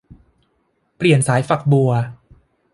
[0.97, 1.91] เปลี่ยนสายฝักบัว